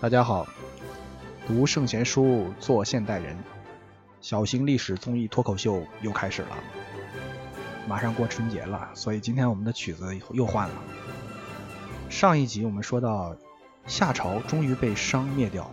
[0.00, 0.46] 大家好，
[1.46, 3.36] 读圣贤书，做现代人。
[4.22, 6.56] 小型历史综艺脱口秀又开始了。
[7.86, 10.74] 马上过春节了，所以今天我们的曲子又换了。
[12.08, 13.36] 上一集我们说到，
[13.86, 15.70] 夏朝终于被商灭掉，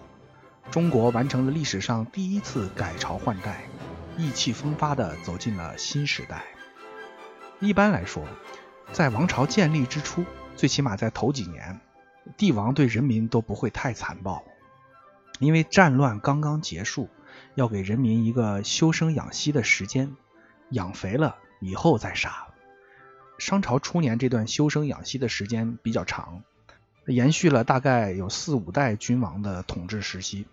[0.70, 3.64] 中国完成了历史上第一次改朝换代，
[4.18, 6.44] 意气风发地走进了新时代。
[7.62, 8.26] 一般来说，
[8.92, 10.26] 在王朝建立之初，
[10.58, 11.80] 最起码在头几年。
[12.36, 14.44] 帝王对人民都不会太残暴，
[15.40, 17.10] 因为战乱刚刚结束，
[17.56, 20.16] 要给人民一个休生养息的时间，
[20.72, 22.48] 养肥了以后再杀。
[23.38, 26.44] 商朝初年这段休生养息的时间比较长，
[27.06, 30.48] 延续了大概有四五代君王的统治时期。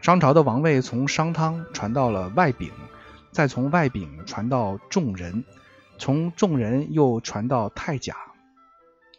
[0.00, 2.70] 商朝的王位从商汤传到了外丙，
[3.32, 5.42] 再从外丙传到仲仁，
[5.98, 8.14] 从仲仁又传到太甲。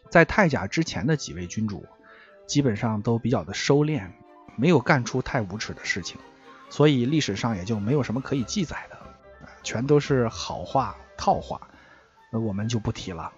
[0.08, 1.84] 在太甲之前的几位君主，
[2.46, 4.08] 基本上都比较的收敛，
[4.56, 6.18] 没有干出太无耻的事情，
[6.70, 8.96] 所以历史上也就没有什么可以记载的，
[9.62, 11.68] 全都是好话套话，
[12.32, 13.32] 那我们就不提了。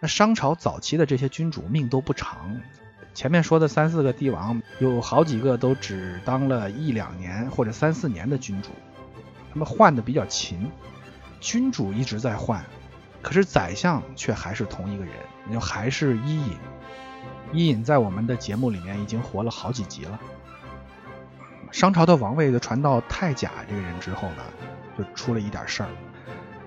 [0.00, 2.60] 那商朝早期的这些君主命都不长，
[3.14, 8.68] 前面说的三四个帝王，有好几个都只当了一两年或者三四年的君主，
[9.50, 10.70] 他们换的比较勤，
[11.40, 12.64] 君主一直在换。
[13.26, 15.12] 可是宰相却还是同一个人，
[15.52, 16.56] 就还是伊尹。
[17.52, 20.20] 伊尹在我们的节目里面已经活了好几集了。
[21.72, 24.44] 商朝的王位就传到太甲这个人之后呢，
[24.96, 25.88] 就出了一点事儿。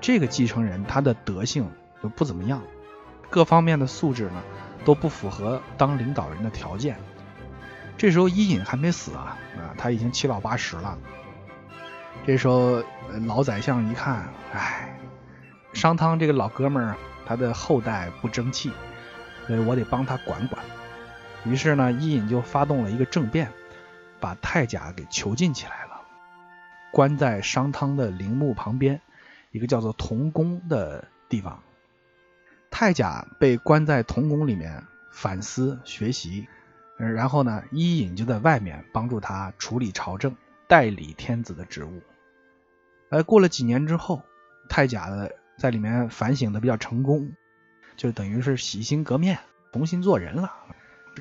[0.01, 1.71] 这个继承人他的德性
[2.03, 2.61] 就不怎么样，
[3.29, 4.43] 各方面的素质呢
[4.83, 6.97] 都不符合当领导人的条件。
[7.97, 10.97] 这时候伊尹还没死啊，啊，他已经七老八十了。
[12.27, 12.83] 这时候
[13.25, 14.93] 老宰相一看，哎。
[15.73, 18.71] 商汤这个老哥们儿，他的后代不争气，
[19.45, 20.63] 所以我得帮他管管。
[21.45, 23.51] 于是呢，伊尹就发动了一个政变，
[24.19, 26.01] 把太甲给囚禁起来了，
[26.91, 28.99] 关在商汤的陵墓旁边
[29.51, 31.61] 一个叫做同宫的地方。
[32.71, 36.47] 太甲被关在同宫里面反思学习，
[36.97, 40.35] 然后呢，伊尹就在外面帮助他处理朝政，
[40.67, 42.01] 代理天子的职务。
[43.11, 44.23] 哎，过了几年之后，
[44.67, 45.35] 太甲的。
[45.59, 47.33] 在里面反省的比较成功，
[47.97, 49.37] 就等于是洗心革面，
[49.73, 50.51] 重新做人了。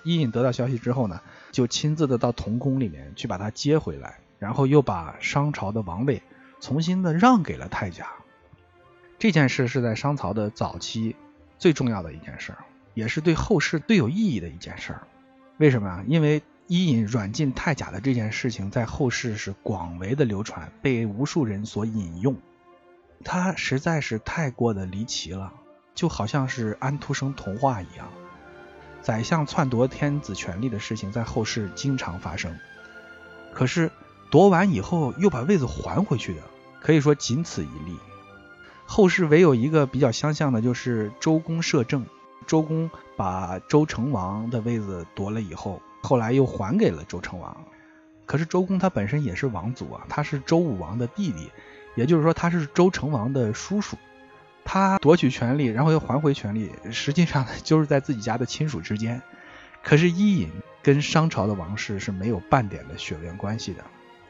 [0.04, 6.22] 伊尹得到消息之后呢，就亲自的到同宫里面去把他接回来，然后又把商朝的王位
[6.60, 8.06] 重新的让给了太甲。
[9.19, 11.16] 这件事是在商朝的早期
[11.59, 12.54] 最重要的一件事，
[12.94, 14.94] 也是对后世最有意义的一件事。
[15.56, 16.04] 为什么啊？
[16.06, 22.37] 因为伊尹软禁太甲的这件事情在后世是广为的流传，被无数人所引用。
[23.24, 25.52] 他实在是太过的离奇了，
[25.94, 28.08] 就好像是安徒生童话一样。
[29.02, 32.58] 宰相篡夺天子权力的事情在后世经常发生，
[33.52, 33.90] 可是
[34.30, 36.42] 夺完以后又把位子还回去的，
[36.80, 37.96] 可以说仅此一例。
[38.86, 42.06] 后世唯有一个比较相像的，就是周公摄政。
[42.46, 47.64] 周公把周成王的位子夺了以后，后来又还给了周成王。
[48.24, 51.50] 可是周公他本身也是王族啊，他是周武王的弟弟。
[51.98, 53.98] 也就是说，他是周成王的叔叔，
[54.64, 59.20] 他夺取权力，然后又还回权力，实际上就是在自己家的亲属之间。
[59.82, 60.48] 可是伊尹
[60.81, 63.84] 跟商朝的王室是没有半点的血缘关系的，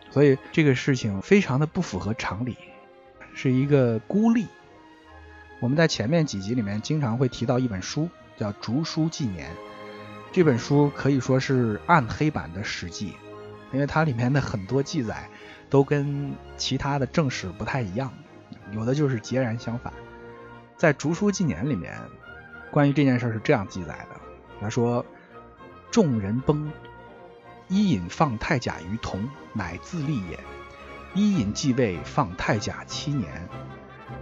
[0.08, 2.56] 所以这个事情非常的不符合常理，
[3.34, 4.46] 是一个孤立。
[5.60, 8.08] 我们在前面几集里面经常会提到一本书，
[8.38, 9.50] 叫《竹书纪年》，
[10.32, 13.10] 这本书可以说是暗黑版的《史记》，
[13.74, 15.28] 因为它里面的很多记载。
[15.70, 18.12] 都跟其他的正史不太一样，
[18.72, 19.92] 有的就是截然相反。
[20.76, 21.98] 在《竹书纪年》里面，
[22.70, 24.20] 关于这件事是这样记载的：
[24.60, 25.04] 他说，
[25.90, 26.70] 众人崩，
[27.68, 30.38] 伊尹放太甲于同，乃自立也。
[31.14, 33.48] 伊尹继位，放太甲七年，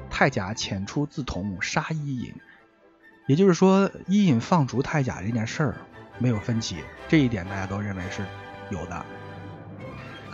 [0.08, 2.34] 太甲遣出自同，杀伊尹。
[3.26, 5.74] 也就是说，伊尹放逐太甲这件事儿
[6.18, 6.76] 没有分歧，
[7.08, 8.24] 这一点大家都认为是
[8.70, 9.04] 有的。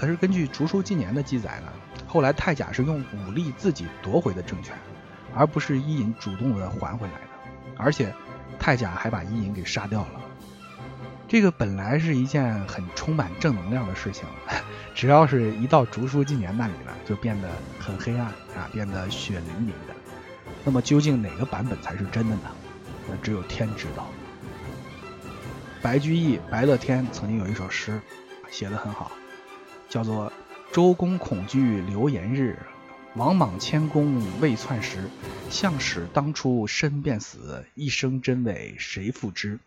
[0.02, 1.72] 可是根据《竹书纪年》的记载呢，
[2.08, 4.74] 后来太甲是用武力自己夺回的政权，
[5.32, 7.20] 而不是伊尹主动的还回来的。
[7.76, 8.12] 而且
[8.58, 10.20] 太甲还把伊尹给杀掉了。
[11.28, 14.24] 这个本来是一件很充满正能量的事情，
[14.92, 18.26] 只要是一到《竹书纪年》那里呢，就变得很黑暗
[18.56, 19.94] 啊，变得血淋淋的。
[20.64, 22.50] 那么究竟哪个版本才是真的呢？
[23.08, 24.08] 那只有天知道。
[25.80, 28.00] 白居易、白乐天曾经有一首诗，
[28.50, 29.12] 写得很好。
[29.92, 30.32] 叫做
[30.72, 32.58] 周公恐惧流言日，
[33.14, 35.10] 王莽谦恭未篡时。
[35.50, 39.58] 项使当初身便死，一生真伪谁复知？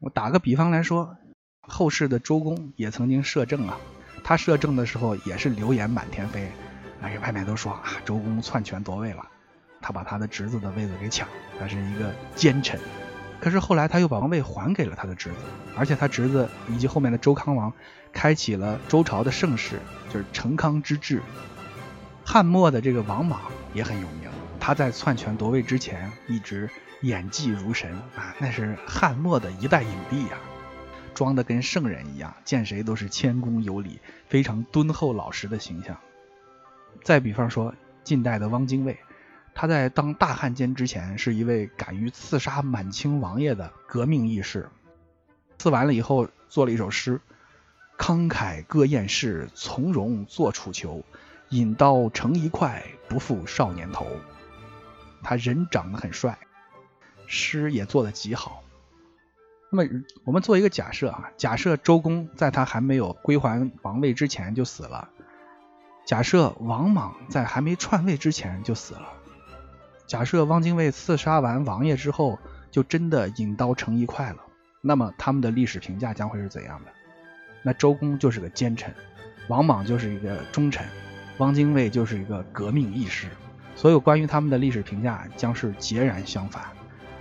[0.00, 1.16] 我打个比方来说，
[1.62, 3.78] 后世的周公也曾经摄政啊，
[4.22, 6.52] 他摄政的时候也是流言满天飞，
[7.00, 9.26] 哎，外面都说啊周公篡权夺位了，
[9.80, 11.26] 他把他的侄子的位子给抢，
[11.58, 12.78] 他是一个奸臣。
[13.40, 15.36] 可是后来他又把王位还给了他的侄子，
[15.76, 17.72] 而且他侄子以及后面的周康王，
[18.12, 19.78] 开启了周朝的盛世，
[20.12, 21.22] 就是成康之治。
[22.24, 23.40] 汉末的这个王莽
[23.72, 26.68] 也很有名，他在篡权夺位之前一直
[27.02, 30.36] 演技如神啊，那是汉末的一代影帝呀，
[31.14, 35.96] 装的跟圣人一样，见谁都是谦恭有礼，非常敦厚老实的形象。
[37.02, 37.74] 再比方说
[38.04, 38.98] 近代的汪精卫，
[39.60, 44.68] 他在当大汉奸之前是一位敢于刺杀满清王爷的革命义士，
[45.58, 47.20] 刺完了以后做了一首诗：
[47.98, 51.04] 慷慨歌燕市，从容作楚囚。
[51.48, 54.06] 引刀成一块，不负少年头。
[55.24, 56.38] 他人长得很帅，
[57.26, 58.62] 诗也做得极好。
[59.72, 65.08] 那么，我们做一个假设啊，假设周公在他还没有归还王位之前就死了；
[66.06, 69.17] 假设王莽在还没篡位之前就死了；
[70.08, 72.38] 假设汪精卫刺杀完王爷之后
[72.70, 74.38] 就真的引刀成一块了。
[74.80, 76.90] 那么，他们的历史评价将会是怎样的？
[77.62, 78.94] 那周公就是个奸臣，
[79.48, 80.86] 王莽就是一个忠臣。
[81.36, 83.28] 汪精卫就是一个革命义士，
[83.76, 86.64] 所有关于他们的历史评价将是截然相反。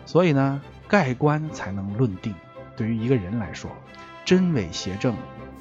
[0.05, 2.33] 所以呢，盖棺才能论定。
[2.77, 3.69] 对于一个人来说，
[4.23, 5.13] 真伪邪正，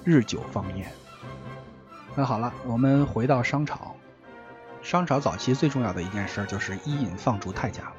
[0.04, 0.86] 日久方验。
[2.14, 3.95] 那好了，我们回到商朝。
[4.86, 7.92] 商朝早期最重要的一件事就是伊尹放逐太甲。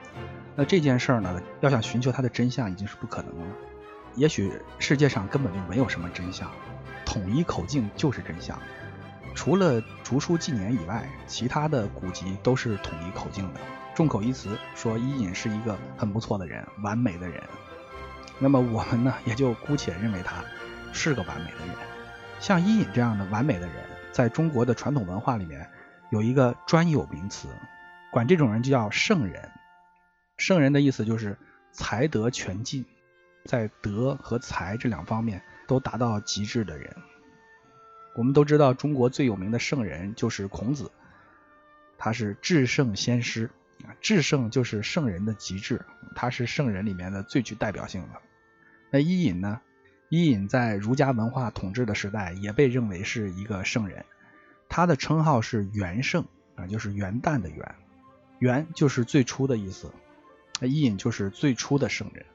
[0.55, 3.45] 那这件事呢，要想寻求它的真相已经是不可能了。
[4.15, 6.49] 也许世界上根本就没有什么真相，
[7.05, 8.57] 统一口径就是真相。
[9.35, 13.59] 除了竹书纪年以外，其他的古籍都是统一口径的，
[13.93, 17.43] 众口一词，说伊尹是一个很不错的人，完美的人。
[18.39, 20.35] 那么我们呢，也就姑且认为他
[20.93, 21.75] 是个完美的人。
[22.39, 23.75] 像伊尹这样的完美的人，
[24.13, 25.69] 在中国的传统文化里面
[26.09, 27.48] 有一个专有名词，
[28.12, 29.51] 管这种人就叫圣人。
[30.38, 31.38] 圣人的意思就是
[31.71, 32.86] 才德全尽，
[33.45, 36.95] 在德和才这两方面都达到极致的人。
[38.15, 40.92] 我们都知道，中国最有名的圣人就是孔子，
[41.98, 43.50] 他是至圣先师
[43.83, 48.21] 啊，至圣就是圣人的极致，他是圣人里面的最具代表性的。
[48.89, 49.62] 那伊尹呢？
[50.09, 54.06] 伊尹在儒家文化统治的时代，也被认为是一个圣人，
[54.69, 56.25] 他的称号是元圣
[56.55, 57.75] 啊，就是元旦的元，
[58.39, 59.91] 元就是最初的意思，
[60.59, 62.25] 那伊尹就是最初的圣人。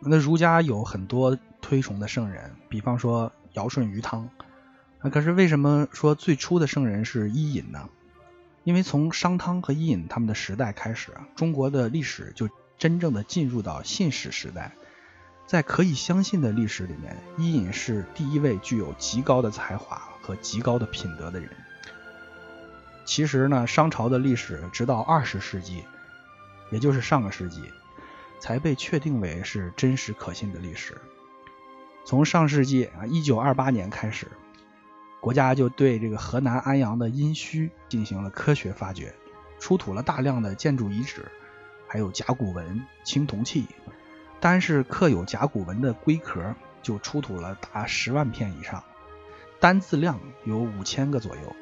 [0.00, 4.28] 那儒家有很多推崇的圣人，比方说尧舜禹汤。
[5.00, 7.88] 那可是为什么说最初的圣人是伊尹呢？
[8.64, 14.72] 因为从商汤和伊尹他们的时代开始啊，中国的历史就真正的进入到信史时代。
[15.46, 19.96] 在可以相信的历史里面，伊尹是第一位具有极高的才华
[20.28, 21.48] 和极高的品德的人。
[23.06, 25.82] 其实呢，商朝的历史直到二十世纪，
[26.70, 27.62] 也就是上个世纪，
[28.38, 30.94] 才被确定为是真实可信的历史。
[32.04, 34.28] 从上世纪啊，一九二八年开始。
[35.18, 39.14] 国家就对这个河南安阳的殷墟进行了科学发掘，
[39.58, 41.24] 出土了大量的建筑遗址，
[41.88, 43.66] 还有甲骨文、青铜器，
[44.40, 48.84] 单是刻有甲骨文的龟壳就出土了达十万片以上，
[49.60, 51.56] 单字量有五千个左右。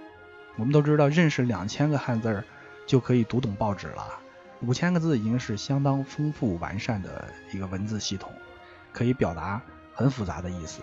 [0.57, 2.45] 我们都知道，认识两千个汉字
[2.87, 4.19] 就可以读懂报纸了，
[4.61, 8.33] 五千个字已经是相当丰富完善的一个文字系统，
[8.93, 9.61] 可以表达
[9.95, 10.81] 很复杂的意思。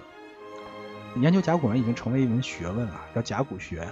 [1.18, 3.88] 研究甲骨文已经成为一门学问了，叫甲骨学。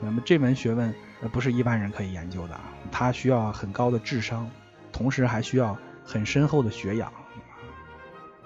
[0.00, 0.94] 那么这门学问
[1.32, 2.60] 不是一般人可以研究的，
[2.92, 4.50] 它需要很高的智商，
[4.92, 7.12] 同时还需要很深厚的学养。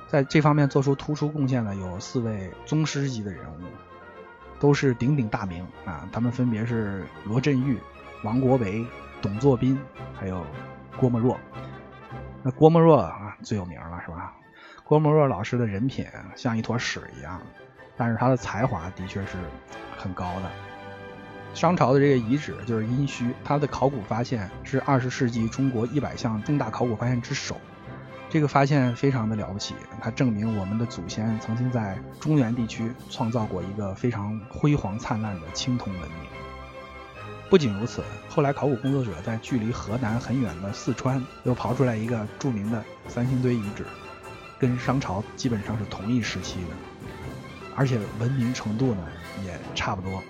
[0.07, 3.65] 在这方面做出突出贡献的有四位宗师级的人物，
[4.61, 6.09] 都是鼎鼎大名啊。
[6.13, 7.77] 他们分别是罗振玉、
[8.23, 8.87] 王国维、
[9.21, 9.77] 董作宾，
[10.15, 10.47] 还有
[10.97, 11.37] 郭沫若。
[12.45, 14.37] 那郭沫若啊最有名了，是吧？
[14.85, 17.41] 郭沫若老师的人品像一坨屎一样。
[17.97, 19.37] 但是他的才华的确是
[19.99, 20.51] 很高的。
[21.53, 27.61] 商朝的这个遗址就是殷墟，它的考古发现是二十世纪中国一百项重大考古发现之首。
[28.31, 36.31] 这个发现非常的了不起，它证明我们的祖先曾经在中原地区创造过一个非常辉煌灿烂的青铜文明。
[37.49, 43.85] 不仅如此，后来考古工作者在距离河南很远的四川又刨出来一个著名的三星堆遗址，
[44.61, 46.69] 跟商朝基本上是同一时期的。
[47.75, 49.05] 而且文明程度呢
[49.45, 50.23] 也差不多。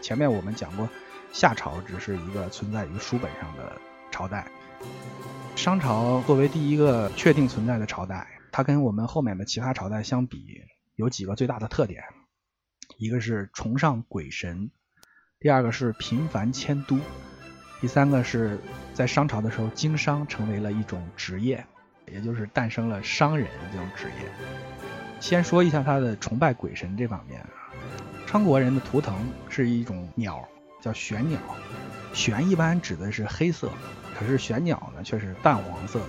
[0.00, 0.88] 前面我们讲过，
[1.32, 3.72] 夏朝只是一个存在于书本上的
[4.12, 4.46] 朝代，
[5.56, 10.62] 商朝作为第一个确定存在的朝代，它跟我们后面的其他朝代相比，
[10.96, 12.02] 有几个最大的特点，
[12.98, 14.70] 一个是崇尚鬼神，
[15.40, 16.98] 第二个是频繁迁都，
[17.80, 18.58] 第三个是
[18.92, 21.64] 在商朝的时候经商成为了一种职业，
[22.12, 24.28] 也就是诞生了商人这种职业。
[25.20, 27.42] 先说一下他的崇拜鬼神这方面，
[28.26, 29.16] 昌国人的图腾
[29.48, 30.46] 是一种鸟，
[30.82, 31.40] 叫玄鸟，
[32.14, 33.68] 玄一般指的是黑色，
[34.18, 36.06] 可是玄鸟呢却是淡黄色的。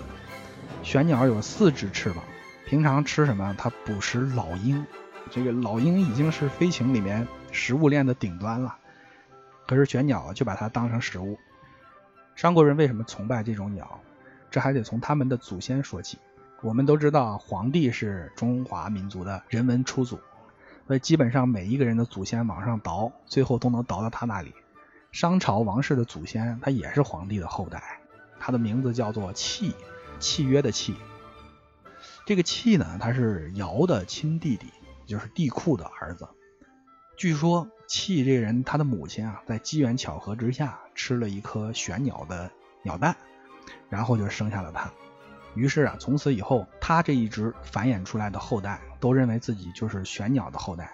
[0.83, 2.23] 玄鸟有四只翅膀。
[2.67, 3.53] 平常吃什么？
[3.59, 4.83] 它捕食老鹰，
[5.29, 8.75] 这个老鹰已经是飞禽里面食物链的顶端了。
[9.67, 11.37] 可是玄鸟就把它当成食物。
[12.35, 13.99] 商国人为什么崇拜这种鸟？
[14.49, 16.17] 这还得从他们的祖先说起。
[16.61, 20.19] 我们都知道，皇帝是中华民族的人文初祖，
[20.87, 24.53] 所以基本上每一个人的祖先往上倒，最后都能倒到他那里。
[25.15, 28.01] 商朝王室的祖先，他也是皇帝的后代，
[28.37, 29.73] 他的名字叫做契，
[30.19, 30.93] 契约的契。
[32.25, 34.67] 这个契呢，他是尧的亲弟弟，
[35.05, 36.27] 就是帝喾的儿子。
[37.15, 42.51] 据说契这个人，他的母亲啊，在机缘巧合之下吃了一颗玄鸟的
[42.83, 43.15] 鸟蛋，
[43.87, 44.91] 然后就生下了他。
[45.53, 50.91] 于是啊，从此以后，他这一支繁衍出来的后代都认为自己就是玄鸟的后代。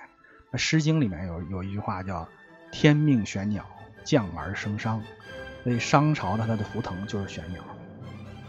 [0.52, 2.30] 那《诗经》里面有有一句话叫
[2.72, 3.66] “天命玄鸟，
[4.04, 5.02] 降而生商”，
[5.64, 7.62] 所以商朝的它的图腾就是玄鸟。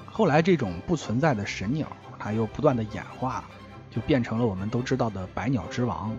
[0.06, 1.87] 后来这种不存在的神鸟。
[2.25, 3.42] 它又不断的演化，
[3.90, 6.16] 就变成了我们都知道的百鸟之王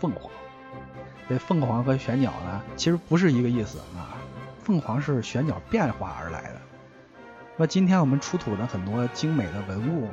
[0.00, 0.32] 凤凰。
[1.28, 4.16] 这凤凰和玄鸟呢，其实不是一个意思啊。
[4.62, 6.62] 凤凰是玄鸟变化而来的。
[7.58, 10.08] 那今天我们出土的很多精美的文物，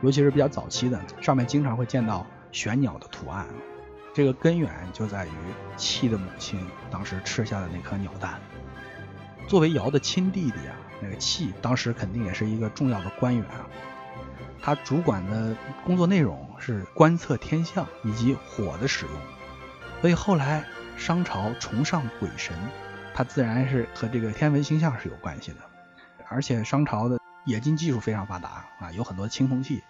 [0.00, 3.44] 尤其是比较早期的，上面经常会见到玄鸟的图案。
[4.14, 5.30] 这个根源就在于
[5.76, 8.40] 契的母亲当时吃下的那颗鸟蛋。
[9.48, 13.66] 作为尧的亲弟弟啊，那个契当时肯定也是一个重要的官员啊。
[14.60, 19.14] 他主管的工作内容是观测天象以及火的使用，
[20.00, 20.64] 所以后来
[20.96, 22.56] 商朝崇尚鬼神，
[23.14, 25.58] 它自然是和这个天文星象是有关系的。
[26.28, 29.82] 而且商朝的冶金技术非常发达啊，有很多青铜器，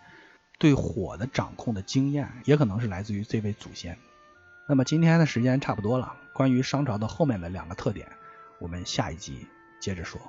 [0.59, 3.99] 对火的掌控的经验也可能是来自于这位祖先。
[4.67, 8.09] 那么今天的时间差不多了，关于商朝的后面的两个特点，
[8.59, 9.47] 我们下一集
[9.81, 10.21] 接着说。